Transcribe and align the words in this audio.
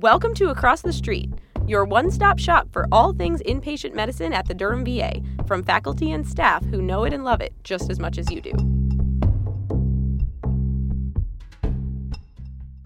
Welcome 0.00 0.32
to 0.34 0.50
Across 0.50 0.82
the 0.82 0.92
Street, 0.92 1.28
your 1.66 1.84
one 1.84 2.12
stop 2.12 2.38
shop 2.38 2.68
for 2.70 2.86
all 2.92 3.12
things 3.12 3.42
inpatient 3.42 3.94
medicine 3.94 4.32
at 4.32 4.46
the 4.46 4.54
Durham 4.54 4.84
VA, 4.84 5.20
from 5.44 5.64
faculty 5.64 6.12
and 6.12 6.24
staff 6.24 6.64
who 6.66 6.80
know 6.80 7.02
it 7.02 7.12
and 7.12 7.24
love 7.24 7.40
it 7.40 7.52
just 7.64 7.90
as 7.90 7.98
much 7.98 8.16
as 8.16 8.30
you 8.30 8.40
do. 8.40 8.52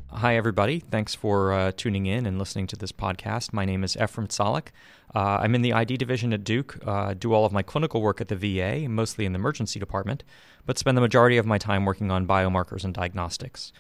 Hi, 0.08 0.36
everybody. 0.36 0.80
Thanks 0.80 1.14
for 1.14 1.52
uh, 1.52 1.72
tuning 1.76 2.06
in 2.06 2.24
and 2.24 2.38
listening 2.38 2.66
to 2.68 2.76
this 2.76 2.92
podcast. 2.92 3.52
My 3.52 3.66
name 3.66 3.84
is 3.84 3.94
Ephraim 3.94 4.28
Tsalik. 4.28 4.68
Uh, 5.14 5.40
I'm 5.42 5.54
in 5.54 5.60
the 5.60 5.74
ID 5.74 5.98
division 5.98 6.32
at 6.32 6.44
Duke, 6.44 6.78
uh, 6.86 7.12
do 7.12 7.34
all 7.34 7.44
of 7.44 7.52
my 7.52 7.60
clinical 7.60 8.00
work 8.00 8.22
at 8.22 8.28
the 8.28 8.36
VA, 8.36 8.88
mostly 8.88 9.26
in 9.26 9.34
the 9.34 9.38
emergency 9.38 9.78
department, 9.78 10.24
but 10.64 10.78
spend 10.78 10.96
the 10.96 11.02
majority 11.02 11.36
of 11.36 11.44
my 11.44 11.58
time 11.58 11.84
working 11.84 12.10
on 12.10 12.26
biomarkers 12.26 12.84
and 12.84 12.94
diagnostics. 12.94 13.70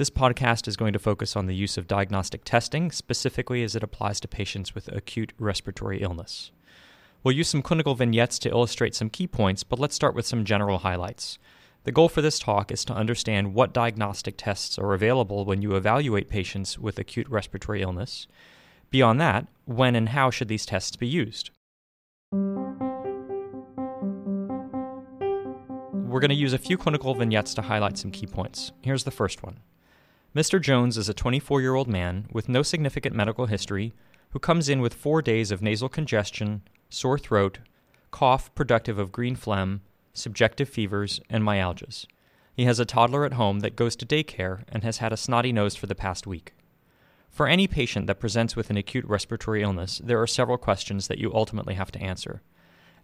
This 0.00 0.08
podcast 0.08 0.66
is 0.66 0.78
going 0.78 0.94
to 0.94 0.98
focus 0.98 1.36
on 1.36 1.44
the 1.44 1.54
use 1.54 1.76
of 1.76 1.86
diagnostic 1.86 2.42
testing, 2.42 2.90
specifically 2.90 3.62
as 3.62 3.76
it 3.76 3.82
applies 3.82 4.18
to 4.20 4.28
patients 4.28 4.74
with 4.74 4.88
acute 4.88 5.34
respiratory 5.38 6.00
illness. 6.00 6.52
We'll 7.22 7.36
use 7.36 7.50
some 7.50 7.60
clinical 7.60 7.94
vignettes 7.94 8.38
to 8.38 8.48
illustrate 8.48 8.94
some 8.94 9.10
key 9.10 9.26
points, 9.26 9.62
but 9.62 9.78
let's 9.78 9.94
start 9.94 10.14
with 10.14 10.24
some 10.24 10.46
general 10.46 10.78
highlights. 10.78 11.38
The 11.84 11.92
goal 11.92 12.08
for 12.08 12.22
this 12.22 12.38
talk 12.38 12.72
is 12.72 12.82
to 12.86 12.94
understand 12.94 13.52
what 13.52 13.74
diagnostic 13.74 14.36
tests 14.38 14.78
are 14.78 14.94
available 14.94 15.44
when 15.44 15.60
you 15.60 15.76
evaluate 15.76 16.30
patients 16.30 16.78
with 16.78 16.98
acute 16.98 17.28
respiratory 17.28 17.82
illness. 17.82 18.26
Beyond 18.88 19.20
that, 19.20 19.48
when 19.66 19.94
and 19.94 20.08
how 20.08 20.30
should 20.30 20.48
these 20.48 20.64
tests 20.64 20.96
be 20.96 21.08
used? 21.08 21.50
We're 25.92 26.20
going 26.20 26.30
to 26.30 26.34
use 26.34 26.54
a 26.54 26.58
few 26.58 26.78
clinical 26.78 27.14
vignettes 27.14 27.52
to 27.52 27.60
highlight 27.60 27.98
some 27.98 28.10
key 28.10 28.26
points. 28.26 28.72
Here's 28.80 29.04
the 29.04 29.10
first 29.10 29.42
one. 29.42 29.60
Mr. 30.34 30.62
Jones 30.62 30.96
is 30.96 31.08
a 31.08 31.14
24 31.14 31.60
year 31.60 31.74
old 31.74 31.88
man 31.88 32.28
with 32.30 32.48
no 32.48 32.62
significant 32.62 33.16
medical 33.16 33.46
history 33.46 33.92
who 34.30 34.38
comes 34.38 34.68
in 34.68 34.80
with 34.80 34.94
four 34.94 35.20
days 35.20 35.50
of 35.50 35.60
nasal 35.60 35.88
congestion, 35.88 36.62
sore 36.88 37.18
throat, 37.18 37.58
cough 38.12 38.54
productive 38.54 38.96
of 38.96 39.10
green 39.10 39.34
phlegm, 39.34 39.80
subjective 40.12 40.68
fevers, 40.68 41.20
and 41.28 41.42
myalgias. 41.42 42.06
He 42.54 42.64
has 42.64 42.78
a 42.78 42.84
toddler 42.84 43.24
at 43.24 43.32
home 43.32 43.58
that 43.60 43.74
goes 43.74 43.96
to 43.96 44.06
daycare 44.06 44.62
and 44.68 44.84
has 44.84 44.98
had 44.98 45.12
a 45.12 45.16
snotty 45.16 45.50
nose 45.50 45.74
for 45.74 45.86
the 45.86 45.96
past 45.96 46.28
week. 46.28 46.54
For 47.28 47.48
any 47.48 47.66
patient 47.66 48.06
that 48.06 48.20
presents 48.20 48.54
with 48.54 48.70
an 48.70 48.76
acute 48.76 49.06
respiratory 49.06 49.62
illness, 49.62 50.00
there 50.04 50.22
are 50.22 50.28
several 50.28 50.58
questions 50.58 51.08
that 51.08 51.18
you 51.18 51.34
ultimately 51.34 51.74
have 51.74 51.90
to 51.90 52.00
answer. 52.00 52.40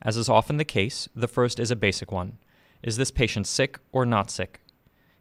As 0.01 0.17
is 0.17 0.29
often 0.29 0.59
the 0.59 0.65
case, 0.65 1.09
the 1.17 1.27
first 1.27 1.59
is 1.59 1.73
a 1.73 1.77
basic 1.77 2.13
one 2.13 2.39
Is 2.85 2.99
this 2.99 3.11
patient 3.11 3.49
sick 3.49 3.81
or 3.91 4.07
not 4.07 4.31
sick? 4.31 4.61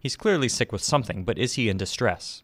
He's 0.05 0.15
clearly 0.15 0.49
sick 0.49 0.71
with 0.71 0.83
something, 0.83 1.23
but 1.23 1.39
is 1.39 1.53
he 1.53 1.67
in 1.67 1.77
distress? 1.77 2.43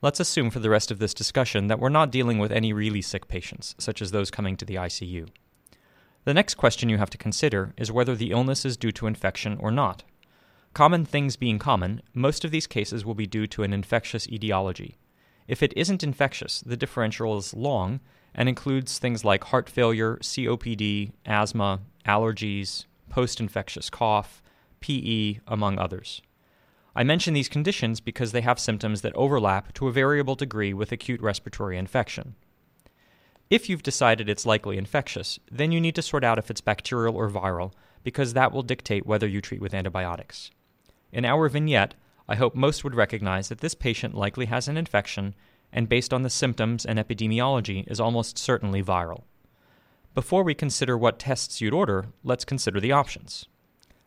Let's 0.00 0.20
assume 0.20 0.48
for 0.50 0.60
the 0.60 0.70
rest 0.70 0.92
of 0.92 1.00
this 1.00 1.12
discussion 1.12 1.66
that 1.66 1.80
we're 1.80 1.88
not 1.88 2.12
dealing 2.12 2.38
with 2.38 2.52
any 2.52 2.72
really 2.72 3.02
sick 3.02 3.26
patients, 3.26 3.74
such 3.78 4.00
as 4.00 4.12
those 4.12 4.30
coming 4.30 4.56
to 4.56 4.64
the 4.64 4.76
ICU. 4.76 5.28
The 6.22 6.34
next 6.34 6.54
question 6.54 6.88
you 6.88 6.98
have 6.98 7.10
to 7.10 7.18
consider 7.18 7.74
is 7.76 7.90
whether 7.90 8.14
the 8.14 8.30
illness 8.30 8.64
is 8.64 8.76
due 8.76 8.92
to 8.92 9.08
infection 9.08 9.58
or 9.58 9.72
not. 9.72 10.04
Common 10.72 11.04
things 11.04 11.34
being 11.34 11.58
common, 11.58 12.00
most 12.14 12.44
of 12.44 12.52
these 12.52 12.68
cases 12.68 13.04
will 13.04 13.16
be 13.16 13.26
due 13.26 13.48
to 13.48 13.64
an 13.64 13.72
infectious 13.72 14.28
etiology. 14.28 14.96
If 15.48 15.64
it 15.64 15.72
isn't 15.76 16.04
infectious, 16.04 16.60
the 16.60 16.76
differential 16.76 17.36
is 17.38 17.52
long 17.52 17.98
and 18.36 18.48
includes 18.48 19.00
things 19.00 19.24
like 19.24 19.42
heart 19.42 19.68
failure, 19.68 20.16
COPD, 20.18 21.10
asthma, 21.26 21.80
allergies, 22.06 22.84
post 23.08 23.40
infectious 23.40 23.90
cough, 23.90 24.40
PE, 24.78 25.40
among 25.48 25.76
others. 25.76 26.22
I 26.94 27.04
mention 27.04 27.34
these 27.34 27.48
conditions 27.48 28.00
because 28.00 28.32
they 28.32 28.40
have 28.40 28.58
symptoms 28.58 29.02
that 29.02 29.14
overlap 29.14 29.72
to 29.74 29.88
a 29.88 29.92
variable 29.92 30.34
degree 30.34 30.74
with 30.74 30.90
acute 30.92 31.20
respiratory 31.20 31.78
infection. 31.78 32.34
If 33.48 33.68
you've 33.68 33.82
decided 33.82 34.28
it's 34.28 34.46
likely 34.46 34.76
infectious, 34.76 35.38
then 35.50 35.72
you 35.72 35.80
need 35.80 35.94
to 35.96 36.02
sort 36.02 36.24
out 36.24 36.38
if 36.38 36.50
it's 36.50 36.60
bacterial 36.60 37.16
or 37.16 37.28
viral, 37.28 37.72
because 38.02 38.32
that 38.32 38.52
will 38.52 38.62
dictate 38.62 39.06
whether 39.06 39.26
you 39.26 39.40
treat 39.40 39.60
with 39.60 39.74
antibiotics. 39.74 40.50
In 41.12 41.24
our 41.24 41.48
vignette, 41.48 41.94
I 42.28 42.36
hope 42.36 42.54
most 42.54 42.84
would 42.84 42.94
recognize 42.94 43.48
that 43.48 43.60
this 43.60 43.74
patient 43.74 44.14
likely 44.14 44.46
has 44.46 44.68
an 44.68 44.76
infection, 44.76 45.34
and 45.72 45.88
based 45.88 46.12
on 46.14 46.22
the 46.22 46.30
symptoms 46.30 46.86
and 46.86 46.98
epidemiology, 46.98 47.90
is 47.90 48.00
almost 48.00 48.38
certainly 48.38 48.82
viral. 48.82 49.24
Before 50.14 50.42
we 50.42 50.54
consider 50.54 50.96
what 50.96 51.18
tests 51.18 51.60
you'd 51.60 51.74
order, 51.74 52.06
let's 52.22 52.44
consider 52.44 52.80
the 52.80 52.92
options. 52.92 53.46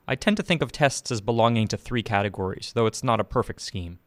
I 0.08 0.16
tend 0.16 0.38
to 0.38 0.44
think 0.44 0.62
of 0.62 0.72
tests 0.72 1.12
as 1.12 1.22
belonging 1.22 1.68
to 1.70 1.78
three 1.78 2.04
categories, 2.04 2.72
though 2.76 2.86
it's 2.86 3.04
not 3.04 3.22
a 3.22 3.26
perfect 3.26 3.62
scheme. 3.62 4.00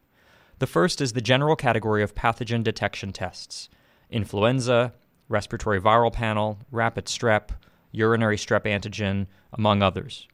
The 0.59 0.67
first 0.67 1.01
is 1.01 1.13
the 1.13 1.21
general 1.21 1.55
category 1.55 2.03
of 2.03 2.15
pathogen 2.15 2.63
detection 2.63 3.13
tests 3.13 3.69
influenza, 4.09 4.93
respiratory 5.27 5.81
viral 5.81 6.13
panel, 6.13 6.59
rapid 6.71 7.05
strep, 7.05 7.49
urinary 7.91 8.37
strep 8.37 8.63
antigen, 8.63 9.27
among 9.51 9.81
others. 9.81 10.27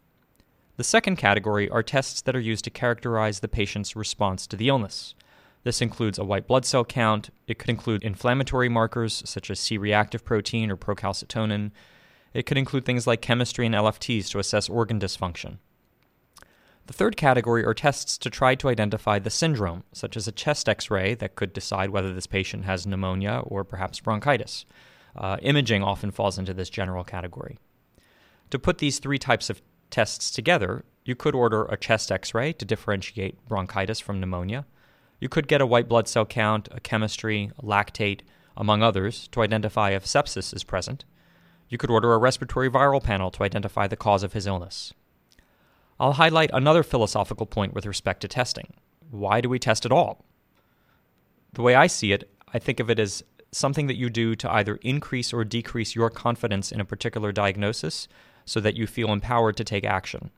The 0.78 0.84
second 0.84 1.16
category 1.16 1.69
are 1.69 1.81
tests 1.81 2.22
that 2.22 2.35
are 2.35 2.40
used 2.40 2.63
to 2.66 2.69
characterize 2.69 3.40
the 3.40 3.47
patient's 3.47 3.96
response 3.96 4.46
to 4.47 4.56
the 4.56 4.68
illness. 4.68 5.16
This 5.63 5.81
includes 5.81 6.19
a 6.19 6.23
white 6.23 6.46
blood 6.46 6.66
cell 6.66 6.84
count, 6.84 7.29
it 7.47 7.57
could 7.57 7.69
include 7.69 8.03
inflammatory 8.03 8.69
markers 8.69 9.23
such 9.25 9.50
as 9.50 9.59
C 9.59 9.78
reactive 9.78 10.25
protein 10.25 10.69
or 10.69 10.78
procalcitonin, 10.78 11.72
it 12.34 12.46
could 12.46 12.58
include 12.58 12.86
things 12.86 13.06
like 13.06 13.22
chemistry 13.22 13.66
and 13.66 13.76
LFTs 13.76 14.30
to 14.30 14.40
assess 14.40 14.70
organ 14.70 15.00
dysfunction. 15.00 15.58
The 16.86 16.94
third 16.94 17.16
category 17.16 17.64
are 17.64 17.74
tests 17.74 18.18
to 18.18 18.30
try 18.30 18.56
to 18.56 18.68
identify 18.68 19.18
the 19.18 19.30
syndrome, 19.30 19.84
such 19.94 20.18
as 20.18 20.28
a 20.28 20.34
chest 20.34 20.68
x 20.68 20.92
ray 20.92 21.14
that 21.16 21.36
could 21.36 21.54
decide 21.54 21.92
whether 21.92 22.14
this 22.14 22.28
patient 22.28 22.66
has 22.66 22.86
pneumonia 22.86 23.42
or 23.46 23.64
perhaps 23.64 24.02
bronchitis. 24.02 24.66
Uh, 25.16 25.38
imaging 25.42 25.84
often 25.84 26.12
falls 26.12 26.38
into 26.38 26.54
this 26.54 26.70
general 26.70 27.04
category. 27.04 27.58
To 28.50 28.60
put 28.60 28.80
these 28.80 29.00
three 29.00 29.20
types 29.20 29.50
of 29.50 29.62
tests 29.92 30.30
together, 30.32 30.84
you 31.06 31.16
could 31.16 31.36
order 31.36 31.66
a 31.66 31.78
chest 31.78 32.12
x 32.12 32.34
ray 32.34 32.52
to 32.54 32.66
differentiate 32.66 33.48
bronchitis 33.48 34.00
from 34.00 34.20
pneumonia. 34.20 34.66
You 35.20 35.30
could 35.30 35.48
get 35.48 35.62
a 35.62 35.66
white 35.66 35.88
blood 35.88 36.10
cell 36.10 36.26
count, 36.26 36.68
a 36.72 36.82
chemistry, 36.82 37.52
a 37.58 37.62
lactate, 37.62 38.22
among 38.58 38.84
others, 38.84 39.30
to 39.30 39.42
identify 39.42 39.92
if 39.92 40.06
sepsis 40.06 40.54
is 40.54 40.64
present. 40.64 41.06
You 41.73 41.79
could 41.79 41.89
order 41.89 42.13
a 42.13 42.19
respiratory 42.19 42.69
viral 42.69 43.01
panel 43.01 43.31
to 43.31 43.41
identify 43.41 43.88
the 43.88 43.95
cause 43.95 44.22
of 44.22 44.34
his 44.34 44.45
illness. 44.45 44.94
I'll 46.00 46.13
highlight 46.13 46.51
another 46.53 46.84
philosophical 46.84 47.47
point 47.47 47.73
with 47.73 47.88
respect 47.88 48.22
to 48.22 48.28
testing. 48.28 48.75
Why 49.09 49.41
do 49.41 49.50
we 49.50 49.57
test 49.57 49.84
at 49.84 49.91
all? 49.91 50.23
The 51.53 51.63
way 51.63 51.73
I 51.73 51.88
see 51.88 52.11
it, 52.11 52.29
I 52.53 52.59
think 52.59 52.79
of 52.79 52.91
it 52.91 53.00
as 53.00 53.23
something 53.51 53.88
that 53.88 53.95
you 53.95 54.11
do 54.11 54.35
to 54.35 54.53
either 54.53 54.75
increase 54.84 55.34
or 55.34 55.44
decrease 55.44 55.95
your 55.95 56.11
confidence 56.11 56.72
in 56.72 56.79
a 56.79 56.85
particular 56.85 57.31
diagnosis 57.31 58.07
so 58.45 58.59
that 58.59 58.75
you 58.75 58.85
feel 58.85 59.11
empowered 59.11 59.57
to 59.57 59.63
take 59.63 59.84
action. 59.84 60.29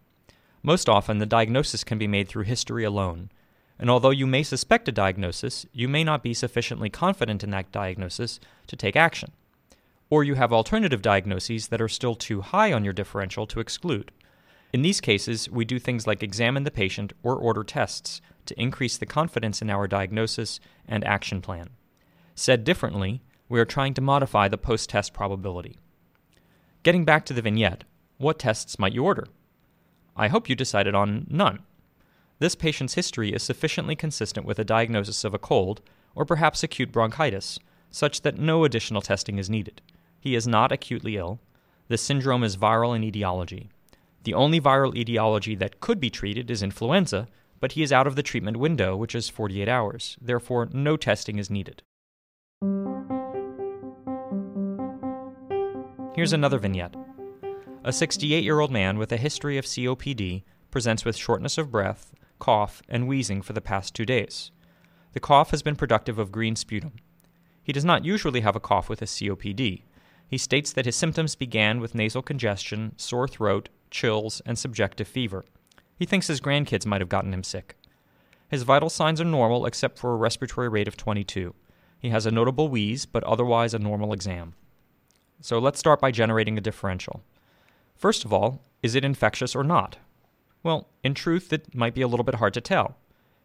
Most 0.63 0.87
often, 0.87 1.17
the 1.17 1.25
diagnosis 1.25 1.83
can 1.83 1.97
be 1.97 2.07
made 2.07 2.29
through 2.29 2.43
history 2.43 2.85
alone, 2.85 3.29
and 3.77 3.89
although 3.89 4.09
you 4.09 4.25
may 4.25 4.43
suspect 4.43 4.87
a 4.87 4.93
diagnosis, 4.93 5.65
you 5.73 5.89
may 5.89 6.05
not 6.05 6.23
be 6.23 6.33
sufficiently 6.33 6.89
confident 6.89 7.43
in 7.43 7.49
that 7.49 7.73
diagnosis 7.73 8.39
to 8.67 8.77
take 8.77 8.95
action 8.95 9.33
or 10.09 10.23
you 10.23 10.35
have 10.35 10.53
alternative 10.53 11.01
diagnoses 11.01 11.67
that 11.67 11.81
are 11.81 11.87
still 11.87 12.15
too 12.15 12.41
high 12.41 12.71
on 12.71 12.83
your 12.83 12.93
differential 12.93 13.47
to 13.47 13.59
exclude. 13.59 14.11
In 14.71 14.81
these 14.81 15.01
cases, 15.01 15.49
we 15.49 15.65
do 15.65 15.79
things 15.79 16.05
like 16.05 16.21
examine 16.21 16.63
the 16.63 16.71
patient 16.71 17.13
or 17.23 17.35
order 17.35 17.63
tests 17.63 18.21
to 18.45 18.59
increase 18.61 18.97
the 18.97 19.05
confidence 19.05 19.61
in 19.61 19.69
our 19.69 19.87
diagnosis 19.87 20.59
and 20.87 21.03
action 21.03 21.41
plan. 21.41 21.69
Said 22.35 22.63
differently, 22.63 23.21
we 23.47 23.59
are 23.59 23.65
trying 23.65 23.93
to 23.93 24.01
modify 24.01 24.47
the 24.47 24.57
post 24.57 24.89
test 24.89 25.13
probability. 25.13 25.77
Getting 26.83 27.05
back 27.05 27.25
to 27.25 27.33
the 27.33 27.41
vignette, 27.41 27.83
what 28.17 28.39
tests 28.39 28.77
might 28.77 28.93
you 28.93 29.03
order? 29.03 29.27
I 30.15 30.27
hope 30.27 30.49
you 30.49 30.55
decided 30.55 30.93
on 30.93 31.25
none. 31.29 31.59
This 32.39 32.55
patient's 32.55 32.95
history 32.95 33.33
is 33.33 33.43
sufficiently 33.43 33.95
consistent 33.95 34.45
with 34.45 34.59
a 34.59 34.65
diagnosis 34.65 35.23
of 35.23 35.33
a 35.33 35.39
cold, 35.39 35.81
or 36.15 36.25
perhaps 36.25 36.63
acute 36.63 36.91
bronchitis, 36.91 37.59
such 37.89 38.21
that 38.21 38.37
no 38.37 38.65
additional 38.65 39.01
testing 39.01 39.39
is 39.39 39.49
needed. 39.49 39.81
He 40.25 40.33
is 40.33 40.47
not 40.47 40.71
acutely 40.71 41.17
ill. 41.17 41.39
The 41.87 41.99
syndrome 41.99 42.43
is 42.43 42.57
viral 42.57 42.95
in 42.95 43.03
etiology. 43.03 43.69
The 44.23 44.33
only 44.33 44.59
viral 44.59 44.95
etiology 44.95 45.53
that 45.53 45.79
could 45.79 45.99
be 45.99 46.09
treated 46.09 46.49
is 46.49 46.63
influenza, 46.63 47.27
but 47.59 47.73
he 47.73 47.83
is 47.83 47.93
out 47.93 48.07
of 48.07 48.15
the 48.15 48.23
treatment 48.23 48.57
window, 48.57 48.95
which 48.95 49.13
is 49.13 49.29
48 49.29 49.69
hours. 49.69 50.17
Therefore, 50.19 50.67
no 50.73 50.97
testing 50.97 51.37
is 51.37 51.51
needed. 51.51 51.83
Here's 56.15 56.33
another 56.33 56.57
vignette. 56.57 56.95
A 57.83 57.93
68 57.93 58.43
year 58.43 58.59
old 58.59 58.71
man 58.71 58.97
with 58.97 59.11
a 59.11 59.17
history 59.17 59.59
of 59.59 59.65
COPD 59.65 60.41
presents 60.71 61.05
with 61.05 61.15
shortness 61.15 61.59
of 61.59 61.69
breath, 61.69 62.15
cough, 62.39 62.81
and 62.89 63.07
wheezing 63.07 63.43
for 63.43 63.53
the 63.53 63.61
past 63.61 63.93
two 63.93 64.07
days. 64.07 64.49
The 65.13 65.19
cough 65.19 65.51
has 65.51 65.61
been 65.61 65.75
productive 65.75 66.17
of 66.17 66.31
green 66.31 66.55
sputum. 66.55 66.93
He 67.61 67.71
does 67.71 67.85
not 67.85 68.03
usually 68.03 68.41
have 68.41 68.55
a 68.55 68.59
cough 68.59 68.89
with 68.89 69.03
a 69.03 69.05
COPD, 69.05 69.83
he 70.27 70.37
states 70.37 70.73
that 70.73 70.85
his 70.85 70.95
symptoms 70.95 71.35
began 71.35 71.79
with 71.79 71.95
nasal 71.95 72.21
congestion, 72.21 72.93
sore 72.97 73.27
throat, 73.27 73.69
chills, 73.91 74.41
and 74.45 74.57
subjective 74.57 75.07
fever. 75.07 75.45
He 75.97 76.05
thinks 76.05 76.27
his 76.27 76.41
grandkids 76.41 76.85
might 76.85 77.01
have 77.01 77.09
gotten 77.09 77.33
him 77.33 77.43
sick. 77.43 77.77
His 78.49 78.63
vital 78.63 78.89
signs 78.89 79.21
are 79.21 79.25
normal 79.25 79.65
except 79.65 79.97
for 79.97 80.13
a 80.13 80.17
respiratory 80.17 80.69
rate 80.69 80.87
of 80.87 80.97
22. 80.97 81.53
He 81.99 82.09
has 82.09 82.25
a 82.25 82.31
notable 82.31 82.67
wheeze, 82.67 83.05
but 83.05 83.23
otherwise 83.23 83.73
a 83.73 83.79
normal 83.79 84.13
exam. 84.13 84.53
So 85.41 85.59
let's 85.59 85.79
start 85.79 85.99
by 85.99 86.11
generating 86.11 86.57
a 86.57 86.61
differential. 86.61 87.21
First 87.95 88.25
of 88.25 88.33
all, 88.33 88.61
is 88.83 88.95
it 88.95 89.05
infectious 89.05 89.55
or 89.55 89.63
not? 89.63 89.97
Well, 90.63 90.87
in 91.03 91.13
truth, 91.13 91.53
it 91.53 91.73
might 91.73 91.93
be 91.93 92.01
a 92.01 92.07
little 92.07 92.23
bit 92.23 92.35
hard 92.35 92.53
to 92.55 92.61
tell. 92.61 92.97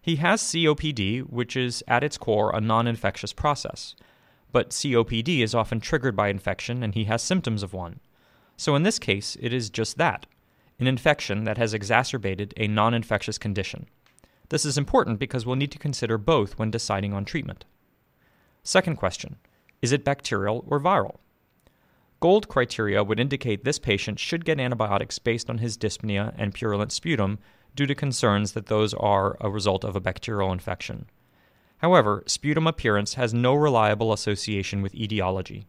He 0.02 0.16
has 0.16 0.42
COPD, 0.42 1.20
which 1.30 1.56
is 1.56 1.84
at 1.86 2.02
its 2.02 2.16
core 2.16 2.54
a 2.54 2.60
non 2.60 2.86
infectious 2.86 3.32
process. 3.32 3.94
But 4.52 4.70
COPD 4.70 5.40
is 5.40 5.54
often 5.54 5.80
triggered 5.80 6.16
by 6.16 6.28
infection, 6.28 6.82
and 6.82 6.94
he 6.94 7.04
has 7.04 7.22
symptoms 7.22 7.62
of 7.62 7.72
one. 7.72 8.00
So 8.56 8.74
in 8.74 8.82
this 8.82 8.98
case, 8.98 9.36
it 9.40 9.52
is 9.52 9.70
just 9.70 9.96
that 9.98 10.26
an 10.78 10.86
infection 10.86 11.44
that 11.44 11.58
has 11.58 11.74
exacerbated 11.74 12.54
a 12.56 12.66
non 12.66 12.94
infectious 12.94 13.38
condition. 13.38 13.86
This 14.48 14.64
is 14.64 14.78
important 14.78 15.18
because 15.18 15.46
we'll 15.46 15.56
need 15.56 15.70
to 15.72 15.78
consider 15.78 16.18
both 16.18 16.58
when 16.58 16.70
deciding 16.70 17.12
on 17.12 17.24
treatment. 17.24 17.64
Second 18.64 18.96
question 18.96 19.36
Is 19.82 19.92
it 19.92 20.04
bacterial 20.04 20.64
or 20.66 20.80
viral? 20.80 21.18
Gold 22.18 22.48
criteria 22.48 23.04
would 23.04 23.20
indicate 23.20 23.64
this 23.64 23.78
patient 23.78 24.18
should 24.18 24.44
get 24.44 24.60
antibiotics 24.60 25.18
based 25.18 25.48
on 25.48 25.58
his 25.58 25.78
dyspnea 25.78 26.34
and 26.36 26.54
purulent 26.54 26.92
sputum 26.92 27.38
due 27.74 27.86
to 27.86 27.94
concerns 27.94 28.52
that 28.52 28.66
those 28.66 28.92
are 28.94 29.36
a 29.40 29.50
result 29.50 29.84
of 29.84 29.96
a 29.96 30.00
bacterial 30.00 30.52
infection. 30.52 31.06
However, 31.80 32.22
sputum 32.26 32.66
appearance 32.66 33.14
has 33.14 33.32
no 33.32 33.54
reliable 33.54 34.12
association 34.12 34.82
with 34.82 34.94
etiology. 34.94 35.66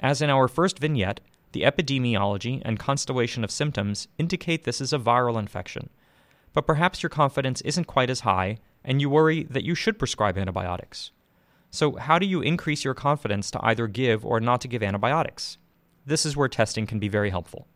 As 0.00 0.20
in 0.20 0.28
our 0.28 0.48
first 0.48 0.78
vignette, 0.78 1.20
the 1.52 1.62
epidemiology 1.62 2.60
and 2.64 2.78
constellation 2.78 3.44
of 3.44 3.50
symptoms 3.50 4.08
indicate 4.18 4.64
this 4.64 4.80
is 4.80 4.92
a 4.92 4.98
viral 4.98 5.38
infection. 5.38 5.88
But 6.52 6.66
perhaps 6.66 7.02
your 7.02 7.10
confidence 7.10 7.60
isn't 7.60 7.86
quite 7.86 8.10
as 8.10 8.20
high, 8.20 8.58
and 8.84 9.00
you 9.00 9.08
worry 9.08 9.44
that 9.44 9.64
you 9.64 9.74
should 9.74 9.98
prescribe 9.98 10.36
antibiotics. 10.36 11.12
So, 11.70 11.96
how 11.96 12.18
do 12.18 12.26
you 12.26 12.40
increase 12.40 12.84
your 12.84 12.94
confidence 12.94 13.50
to 13.52 13.64
either 13.64 13.86
give 13.86 14.24
or 14.24 14.40
not 14.40 14.60
to 14.62 14.68
give 14.68 14.82
antibiotics? 14.82 15.58
This 16.04 16.26
is 16.26 16.36
where 16.36 16.48
testing 16.48 16.86
can 16.86 16.98
be 16.98 17.08
very 17.08 17.30
helpful. 17.30 17.68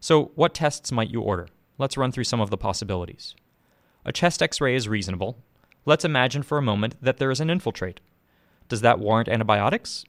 So, 0.00 0.32
what 0.34 0.54
tests 0.54 0.92
might 0.92 1.10
you 1.10 1.20
order? 1.20 1.48
Let's 1.78 1.96
run 1.96 2.12
through 2.12 2.24
some 2.24 2.40
of 2.40 2.50
the 2.50 2.58
possibilities. 2.58 3.34
A 4.04 4.12
chest 4.12 4.42
x 4.42 4.60
ray 4.60 4.74
is 4.74 4.88
reasonable. 4.88 5.38
Let's 5.84 6.04
imagine 6.04 6.42
for 6.42 6.58
a 6.58 6.62
moment 6.62 6.96
that 7.00 7.18
there 7.18 7.30
is 7.30 7.40
an 7.40 7.50
infiltrate. 7.50 8.00
Does 8.68 8.82
that 8.82 8.98
warrant 8.98 9.28
antibiotics? 9.28 10.04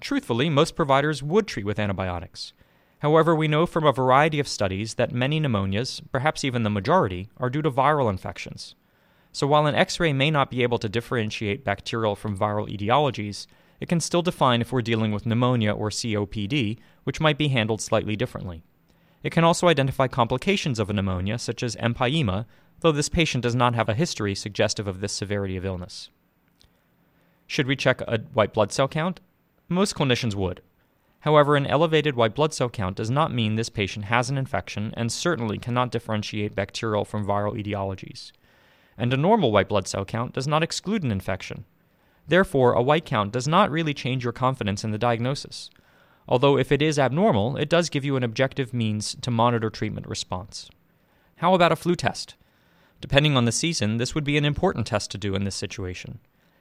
Truthfully, 0.00 0.50
most 0.50 0.76
providers 0.76 1.22
would 1.22 1.46
treat 1.46 1.64
with 1.64 1.78
antibiotics. 1.78 2.52
However, 2.98 3.34
we 3.34 3.48
know 3.48 3.66
from 3.66 3.84
a 3.84 3.92
variety 3.92 4.38
of 4.38 4.48
studies 4.48 4.94
that 4.94 5.12
many 5.12 5.40
pneumonias, 5.40 6.00
perhaps 6.12 6.44
even 6.44 6.62
the 6.62 6.70
majority, 6.70 7.28
are 7.36 7.50
due 7.50 7.62
to 7.62 7.70
viral 7.70 8.10
infections. 8.10 8.74
So 9.32 9.46
while 9.46 9.66
an 9.66 9.74
x 9.74 9.98
ray 9.98 10.12
may 10.12 10.30
not 10.30 10.50
be 10.50 10.62
able 10.62 10.78
to 10.78 10.88
differentiate 10.88 11.64
bacterial 11.64 12.16
from 12.16 12.38
viral 12.38 12.68
etiologies, 12.68 13.46
it 13.80 13.88
can 13.88 14.00
still 14.00 14.22
define 14.22 14.60
if 14.60 14.72
we're 14.72 14.80
dealing 14.80 15.12
with 15.12 15.26
pneumonia 15.26 15.72
or 15.72 15.90
COPD, 15.90 16.78
which 17.02 17.20
might 17.20 17.36
be 17.36 17.48
handled 17.48 17.82
slightly 17.82 18.16
differently. 18.16 18.62
It 19.22 19.32
can 19.32 19.42
also 19.42 19.68
identify 19.68 20.06
complications 20.06 20.78
of 20.78 20.88
a 20.88 20.92
pneumonia, 20.92 21.38
such 21.38 21.62
as 21.62 21.76
empyema, 21.76 22.46
though 22.84 22.92
this 22.92 23.08
patient 23.08 23.40
does 23.40 23.54
not 23.54 23.74
have 23.74 23.88
a 23.88 23.94
history 23.94 24.34
suggestive 24.34 24.86
of 24.86 25.00
this 25.00 25.14
severity 25.14 25.56
of 25.56 25.64
illness. 25.64 26.10
Should 27.46 27.66
we 27.66 27.76
check 27.76 28.02
a 28.02 28.18
white 28.34 28.52
blood 28.52 28.72
cell 28.72 28.88
count? 28.88 29.20
Most 29.70 29.94
clinicians 29.94 30.34
would. 30.34 30.60
However, 31.20 31.56
an 31.56 31.66
elevated 31.66 32.14
white 32.14 32.34
blood 32.34 32.52
cell 32.52 32.68
count 32.68 32.96
does 32.96 33.08
not 33.08 33.32
mean 33.32 33.54
this 33.54 33.70
patient 33.70 34.04
has 34.04 34.28
an 34.28 34.36
infection 34.36 34.92
and 34.98 35.10
certainly 35.10 35.56
cannot 35.56 35.92
differentiate 35.92 36.54
bacterial 36.54 37.06
from 37.06 37.24
viral 37.24 37.58
etiologies. 37.58 38.32
And 38.98 39.14
a 39.14 39.16
normal 39.16 39.50
white 39.50 39.70
blood 39.70 39.88
cell 39.88 40.04
count 40.04 40.34
does 40.34 40.46
not 40.46 40.62
exclude 40.62 41.02
an 41.04 41.10
infection. 41.10 41.64
Therefore, 42.28 42.74
a 42.74 42.82
white 42.82 43.06
count 43.06 43.32
does 43.32 43.48
not 43.48 43.70
really 43.70 43.94
change 43.94 44.24
your 44.24 44.34
confidence 44.34 44.84
in 44.84 44.90
the 44.90 44.98
diagnosis. 44.98 45.70
Although, 46.28 46.58
if 46.58 46.70
it 46.70 46.82
is 46.82 46.98
abnormal, 46.98 47.56
it 47.56 47.70
does 47.70 47.88
give 47.88 48.04
you 48.04 48.16
an 48.16 48.24
objective 48.24 48.74
means 48.74 49.16
to 49.22 49.30
monitor 49.30 49.70
treatment 49.70 50.06
response. 50.06 50.68
How 51.36 51.54
about 51.54 51.72
a 51.72 51.76
flu 51.76 51.94
test? 51.94 52.36
Depending 53.04 53.36
on 53.36 53.44
the 53.44 53.52
season, 53.52 53.98
this 53.98 54.14
would 54.14 54.24
be 54.24 54.38
an 54.38 54.46
important 54.46 54.86
test 54.86 55.10
to 55.10 55.18
do 55.18 55.34
in 55.34 55.44
this 55.44 55.54
situation. 55.54 56.20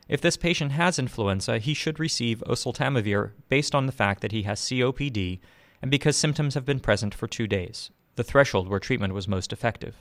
If 0.09 0.19
this 0.19 0.35
patient 0.35 0.73
has 0.73 0.99
influenza, 0.99 1.57
he 1.57 1.73
should 1.73 2.01
receive 2.01 2.43
oseltamivir 2.45 3.31
based 3.47 3.73
on 3.73 3.85
the 3.85 3.93
fact 3.93 4.19
that 4.19 4.33
he 4.33 4.43
has 4.43 4.59
COPD 4.59 5.39
and 5.81 5.89
because 5.89 6.17
symptoms 6.17 6.55
have 6.55 6.65
been 6.65 6.81
present 6.81 7.15
for 7.15 7.27
two 7.27 7.47
days, 7.47 7.91
the 8.17 8.25
threshold 8.25 8.67
where 8.67 8.81
treatment 8.81 9.13
was 9.13 9.25
most 9.25 9.53
effective. 9.53 9.95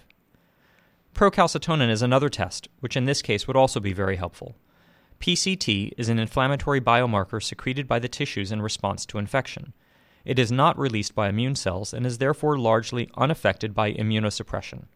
Procalcitonin 1.15 1.89
is 1.89 2.03
another 2.03 2.29
test, 2.29 2.67
which 2.81 2.97
in 2.97 3.05
this 3.05 3.23
case 3.23 3.47
would 3.47 3.56
also 3.56 3.79
be 3.79 3.93
very 3.93 4.17
helpful. 4.17 4.56
PCT 5.21 5.93
is 5.97 6.09
an 6.09 6.19
inflammatory 6.19 6.81
biomarker 6.81 7.41
secreted 7.41 7.87
by 7.87 8.00
the 8.00 8.09
tissues 8.09 8.50
in 8.50 8.61
response 8.61 9.06
to 9.06 9.19
infection. 9.19 9.75
It 10.25 10.41
is 10.41 10.50
not 10.50 10.77
released 10.77 11.15
by 11.15 11.29
immune 11.29 11.55
cells 11.55 11.94
and 11.94 12.05
is 12.05 12.19
therefore 12.19 12.59
largely 12.59 13.09
unaffected 13.17 13.77
by 13.77 13.93
immunosuppression. 13.93 14.87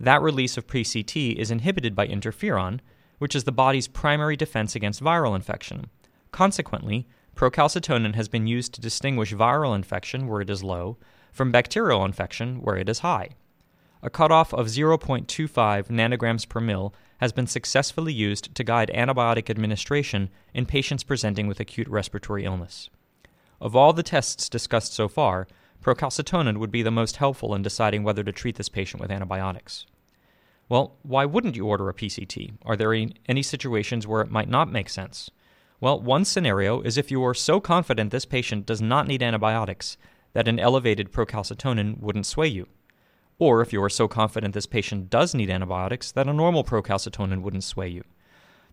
That 0.00 0.22
release 0.22 0.56
of 0.56 0.66
PCT 0.66 1.36
is 1.36 1.50
inhibited 1.50 1.94
by 1.94 2.08
interferon, 2.08 2.80
which 3.18 3.34
is 3.34 3.44
the 3.44 3.52
body's 3.52 3.86
primary 3.86 4.34
defense 4.34 4.74
against 4.74 5.02
viral 5.02 5.36
infection. 5.36 5.90
Consequently, 6.32 7.06
procalcitonin 7.36 8.14
has 8.14 8.26
been 8.26 8.46
used 8.46 8.72
to 8.72 8.80
distinguish 8.80 9.34
viral 9.34 9.76
infection, 9.76 10.26
where 10.26 10.40
it 10.40 10.48
is 10.48 10.64
low, 10.64 10.96
from 11.32 11.52
bacterial 11.52 12.02
infection, 12.02 12.62
where 12.62 12.78
it 12.78 12.88
is 12.88 13.00
high. 13.00 13.28
A 14.02 14.08
cutoff 14.08 14.54
of 14.54 14.68
0.25 14.68 15.88
nanograms 15.88 16.48
per 16.48 16.60
mil 16.60 16.94
has 17.18 17.32
been 17.32 17.46
successfully 17.46 18.14
used 18.14 18.54
to 18.54 18.64
guide 18.64 18.90
antibiotic 18.94 19.50
administration 19.50 20.30
in 20.54 20.64
patients 20.64 21.04
presenting 21.04 21.46
with 21.46 21.60
acute 21.60 21.88
respiratory 21.88 22.46
illness. 22.46 22.88
Of 23.60 23.76
all 23.76 23.92
the 23.92 24.02
tests 24.02 24.48
discussed 24.48 24.94
so 24.94 25.06
far, 25.08 25.46
procalcitonin 25.82 26.58
would 26.58 26.70
be 26.70 26.82
the 26.82 26.90
most 26.90 27.16
helpful 27.16 27.54
in 27.54 27.62
deciding 27.62 28.02
whether 28.02 28.22
to 28.22 28.32
treat 28.32 28.56
this 28.56 28.68
patient 28.68 29.00
with 29.00 29.10
antibiotics. 29.10 29.86
Well, 30.68 30.96
why 31.02 31.24
wouldn't 31.24 31.56
you 31.56 31.66
order 31.66 31.88
a 31.88 31.94
PCT? 31.94 32.52
Are 32.64 32.76
there 32.76 32.94
any 32.94 33.42
situations 33.42 34.06
where 34.06 34.20
it 34.20 34.30
might 34.30 34.48
not 34.48 34.70
make 34.70 34.88
sense? 34.88 35.30
Well, 35.80 36.00
one 36.00 36.24
scenario 36.24 36.80
is 36.82 36.98
if 36.98 37.10
you 37.10 37.24
are 37.24 37.34
so 37.34 37.60
confident 37.60 38.10
this 38.10 38.24
patient 38.24 38.66
does 38.66 38.82
not 38.82 39.06
need 39.06 39.22
antibiotics 39.22 39.96
that 40.32 40.46
an 40.46 40.60
elevated 40.60 41.10
procalcitonin 41.10 41.98
wouldn't 42.00 42.26
sway 42.26 42.46
you 42.46 42.66
or 43.40 43.62
if 43.62 43.72
you 43.72 43.82
are 43.82 43.90
so 43.90 44.06
confident 44.06 44.54
this 44.54 44.66
patient 44.66 45.10
does 45.10 45.34
need 45.34 45.50
antibiotics 45.50 46.12
that 46.12 46.28
a 46.28 46.32
normal 46.32 46.62
procalcitonin 46.62 47.40
wouldn't 47.40 47.64
sway 47.64 47.88
you. 47.88 48.04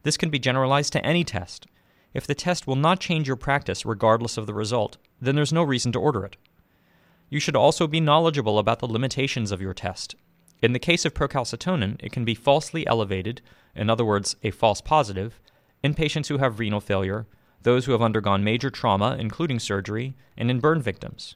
This 0.04 0.18
can 0.18 0.30
be 0.30 0.38
generalized 0.38 0.94
to 0.94 1.06
any 1.06 1.23
test. 1.23 1.66
If 2.14 2.28
the 2.28 2.35
test 2.35 2.68
will 2.68 2.76
not 2.76 2.99
change 2.99 3.28
your 3.28 3.37
practice 3.37 3.85
regardless 3.85 4.37
of 4.37 4.45
the 4.45 4.54
result, 4.54 4.97
then 5.21 5.35
there's 5.35 5.54
no 5.54 5.64
reason 5.64 5.94
to 5.94 5.99
order 5.99 6.26
it. 6.26 6.35
You 7.29 7.39
should 7.39 7.55
also 7.55 7.87
be 7.87 7.99
knowledgeable 7.99 8.57
about 8.57 8.79
the 8.79 8.87
limitations 8.87 9.51
of 9.51 9.61
your 9.61 9.73
test. 9.73 10.15
In 10.61 10.73
the 10.73 10.79
case 10.79 11.05
of 11.05 11.13
procalcitonin, 11.13 11.97
it 11.99 12.11
can 12.11 12.25
be 12.25 12.33
falsely 12.33 12.87
elevated, 12.87 13.41
in 13.75 13.89
other 13.89 14.05
words, 14.05 14.35
a 14.43 14.51
false 14.51 14.81
positive, 14.81 15.39
in 15.83 15.93
patients 15.93 16.29
who 16.29 16.37
have 16.37 16.59
renal 16.59 16.79
failure, 16.81 17.27
those 17.63 17.85
who 17.85 17.91
have 17.91 18.01
undergone 18.01 18.43
major 18.43 18.69
trauma, 18.69 19.17
including 19.19 19.59
surgery, 19.59 20.15
and 20.37 20.49
in 20.49 20.59
burn 20.59 20.81
victims. 20.81 21.35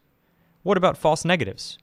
What 0.64 0.78
about 0.78 0.98
false 0.98 1.26
negatives? 1.26 1.78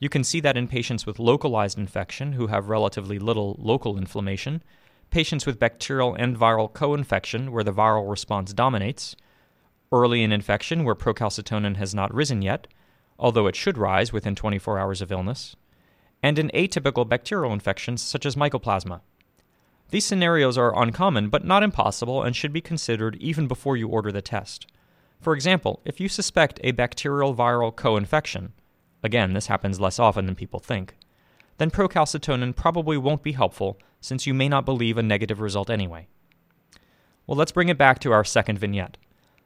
You 0.00 0.08
can 0.08 0.24
see 0.24 0.40
that 0.40 0.56
in 0.56 0.66
patients 0.66 1.06
with 1.06 1.20
localized 1.20 1.78
infection 1.78 2.32
who 2.32 2.48
have 2.48 2.68
relatively 2.68 3.18
little 3.18 3.56
local 3.60 3.96
inflammation, 3.96 4.62
patients 5.10 5.46
with 5.46 5.60
bacterial 5.60 6.14
and 6.14 6.36
viral 6.36 6.72
co 6.72 6.94
infection 6.94 7.52
where 7.52 7.62
the 7.62 7.72
viral 7.72 8.10
response 8.10 8.52
dominates, 8.52 9.14
early 9.92 10.24
in 10.24 10.32
infection 10.32 10.82
where 10.82 10.96
procalcitonin 10.96 11.76
has 11.76 11.94
not 11.94 12.12
risen 12.12 12.42
yet, 12.42 12.66
although 13.22 13.46
it 13.46 13.54
should 13.54 13.78
rise 13.78 14.12
within 14.12 14.34
24 14.34 14.80
hours 14.80 15.00
of 15.00 15.12
illness, 15.12 15.54
and 16.24 16.40
in 16.40 16.50
atypical 16.52 17.08
bacterial 17.08 17.52
infections 17.52 18.02
such 18.02 18.26
as 18.26 18.34
mycoplasma. 18.34 19.00
These 19.90 20.04
scenarios 20.04 20.58
are 20.58 20.76
uncommon 20.76 21.28
but 21.28 21.44
not 21.44 21.62
impossible 21.62 22.22
and 22.22 22.34
should 22.34 22.52
be 22.52 22.60
considered 22.60 23.16
even 23.20 23.46
before 23.46 23.76
you 23.76 23.86
order 23.86 24.10
the 24.10 24.20
test. 24.20 24.66
For 25.20 25.34
example, 25.34 25.80
if 25.84 26.00
you 26.00 26.08
suspect 26.08 26.58
a 26.64 26.72
bacterial 26.72 27.34
viral 27.34 27.74
co 27.74 27.96
infection, 27.96 28.54
again, 29.04 29.34
this 29.34 29.46
happens 29.46 29.78
less 29.78 30.00
often 30.00 30.26
than 30.26 30.34
people 30.34 30.58
think, 30.58 30.96
then 31.58 31.70
procalcitonin 31.70 32.56
probably 32.56 32.96
won't 32.96 33.22
be 33.22 33.32
helpful 33.32 33.78
since 34.00 34.26
you 34.26 34.34
may 34.34 34.48
not 34.48 34.64
believe 34.64 34.98
a 34.98 35.02
negative 35.02 35.40
result 35.40 35.70
anyway. 35.70 36.08
Well, 37.28 37.36
let's 37.36 37.52
bring 37.52 37.68
it 37.68 37.78
back 37.78 38.00
to 38.00 38.10
our 38.10 38.24
second 38.24 38.58
vignette. 38.58 38.96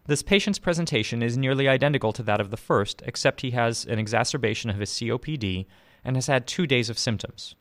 This 0.07 0.23
patient's 0.23 0.61
presentation 0.61 1.23
is 1.23 1.37
nearly 1.37 1.69
identical 1.69 2.13
to 2.13 2.23
that 2.23 2.41
of 2.41 2.51
the 2.51 2.57
first, 2.57 3.03
except 3.05 3.41
he 3.41 3.51
has 3.51 3.85
an 3.85 3.99
exacerbation 3.99 4.71
of 4.71 4.79
his 4.79 4.91
COPD 4.91 5.67
and 6.05 6.17
has 6.17 6.29
had 6.29 6.47
two 6.47 6.67
days 6.67 6.89
of 6.89 6.99
symptoms. 6.99 7.57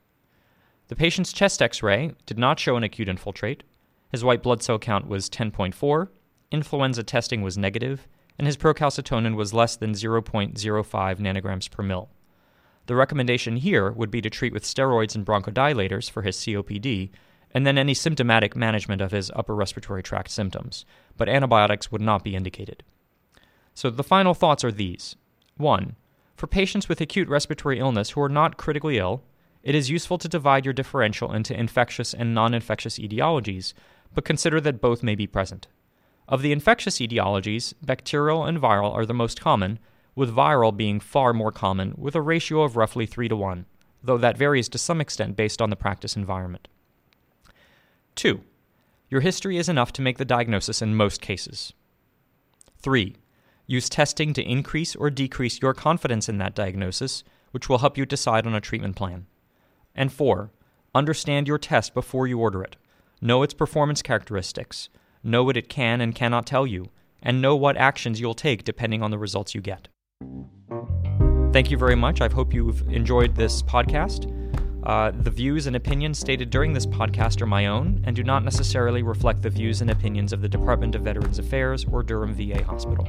The 0.88 0.96
patient's 0.96 1.34
chest 1.34 1.62
x 1.62 1.82
ray 1.82 2.12
did 2.28 2.38
not 2.38 2.60
show 2.60 2.75
an 2.75 2.84
acute 2.84 3.10
infiltrate, 3.10 3.64
his 4.12 4.24
white 4.24 4.44
blood 4.44 4.62
cell 4.62 4.78
count 4.78 5.08
was 5.08 5.30
10.4, 5.30 6.08
influenza 6.52 7.04
testing 7.04 7.42
was 7.42 7.58
negative, 7.58 8.08
and 8.38 8.46
his 8.46 8.58
procalcitonin 8.58 9.36
was 9.36 9.54
less 9.54 9.75
than 9.75 9.94
0.05 9.94 10.54
nanograms 11.18 11.70
per 11.72 11.82
mil. 11.82 12.10
The 12.86 12.96
recommendation 12.96 13.58
here 13.58 13.92
would 13.92 14.12
be 14.12 14.22
to 14.22 14.30
treat 14.30 14.54
with 14.54 14.64
steroids 14.64 15.16
and 15.16 15.25
bronchodilators 15.25 16.10
for 16.10 16.22
his 16.22 16.38
COPD, 16.38 17.10
and 17.55 17.65
then 17.65 17.77
any 17.77 17.93
symptomatic 17.93 18.53
management 18.53 19.00
of 19.00 19.13
his 19.13 19.31
upper 19.33 19.55
respiratory 19.55 20.03
tract 20.03 20.29
symptoms, 20.29 20.83
but 21.15 21.29
antibiotics 21.29 21.89
would 21.89 22.01
not 22.01 22.21
be 22.21 22.35
indicated. 22.35 22.83
So 23.74 23.89
the 23.89 24.03
final 24.03 24.33
thoughts 24.33 24.65
are 24.65 24.74
these 24.74 25.15
1. 25.55 25.95
For 26.35 26.47
patients 26.47 26.89
with 26.89 27.00
acute 27.00 27.29
respiratory 27.29 27.79
illness 27.79 28.09
who 28.09 28.21
are 28.21 28.27
not 28.27 28.57
critically 28.57 28.97
ill, 28.97 29.24
it 29.63 29.74
is 29.74 29.89
useful 29.89 30.17
to 30.17 30.27
divide 30.27 30.65
your 30.65 30.74
differential 30.74 31.31
into 31.31 31.57
infectious 31.57 32.13
and 32.13 32.35
non 32.35 32.53
infectious 32.53 33.00
etiologies, 33.00 33.74
but 34.13 34.25
consider 34.25 34.59
that 34.59 34.81
both 34.81 35.01
may 35.01 35.15
be 35.15 35.25
present. 35.25 35.67
Of 36.27 36.41
the 36.41 36.51
infectious 36.51 36.97
etiologies, 36.97 37.74
bacterial 37.81 38.43
and 38.43 38.59
viral 38.59 38.93
are 38.93 39.05
the 39.05 39.13
most 39.13 39.39
common, 39.39 39.79
with 40.13 40.35
viral 40.35 40.75
being 40.75 41.00
far 41.00 41.31
more 41.31 41.53
common, 41.53 41.93
with 41.97 42.15
a 42.15 42.21
ratio 42.21 42.63
of 42.63 42.75
roughly 42.75 43.05
3 43.05 43.29
to 43.29 43.35
1, 43.38 43.65
though 44.03 44.17
that 44.17 44.38
varies 44.38 44.67
to 44.69 44.77
some 44.77 45.00
extent 45.00 45.38
based 45.38 45.62
on 45.62 45.69
the 45.69 45.77
practice 45.77 46.17
environment. 46.17 46.67
2. 48.15 48.41
Your 49.10 49.22
history 49.22 49.57
is 49.57 49.69
enough 49.69 49.93
to 49.93 50.01
make 50.01 50.17
the 50.17 50.25
diagnosis 50.25 50.81
in 50.81 50.95
most 50.95 51.22
cases. 51.22 51.74
3. 52.81 53.15
Use 53.67 53.89
testing 53.89 54.34
to 54.34 54.43
increase 54.43 54.95
or 54.95 55.10
decrease 55.10 55.62
your 55.62 55.74
confidence 55.74 56.29
in 56.29 56.38
that 56.38 56.55
diagnosis, 56.55 57.24
which 57.51 57.69
will 57.69 57.79
help 57.79 57.98
you 57.98 58.05
decide 58.05 58.45
on 58.45 58.55
a 58.55 58.62
treatment 58.62 58.95
plan. 58.95 59.25
And 59.95 60.12
4. 60.12 60.51
Understand 60.93 61.48
your 61.48 61.57
test 61.57 61.93
before 61.93 62.27
you 62.27 62.39
order 62.39 62.63
it. 62.63 62.75
Know 63.22 63.43
its 63.43 63.53
performance 63.53 64.01
characteristics. 64.01 64.89
Know 65.24 65.43
what 65.43 65.57
it 65.57 65.69
can 65.69 66.01
and 66.01 66.13
cannot 66.13 66.45
tell 66.45 66.67
you, 66.67 66.89
and 67.22 67.41
know 67.41 67.55
what 67.55 67.77
actions 67.77 68.19
you'll 68.19 68.36
take 68.36 68.63
depending 68.63 69.01
on 69.01 69.12
the 69.12 69.17
results 69.17 69.55
you 69.55 69.62
get. 69.62 69.88
Thank 71.51 71.72
you 71.72 71.77
very 71.77 71.95
much. 71.95 72.22
I 72.22 72.29
hope 72.29 72.53
you've 72.53 72.81
enjoyed 72.89 73.36
this 73.36 73.62
podcast. 73.63 74.31
Uh, 74.86 75.12
the 75.12 75.32
views 75.32 75.65
and 75.65 75.75
opinions 75.75 76.20
stated 76.20 76.50
during 76.50 76.74
this 76.74 76.86
podcast 76.86 77.42
are 77.42 77.48
my 77.48 77.65
own 77.65 78.01
and 78.06 78.15
do 78.15 78.24
not 78.24 78.44
necessarily 78.44 79.01
reflect 79.01 79.42
the 79.42 79.50
views 79.50 79.82
and 79.82 79.89
opinions 79.89 80.32
of 80.32 80.42
the 80.42 80.50
Department 80.50 80.94
of 80.96 81.01
Veterans 81.01 81.39
Affairs 81.39 81.86
or 81.92 82.04
Durham 82.04 82.34
VA 82.34 82.63
Hospital. 82.63 83.06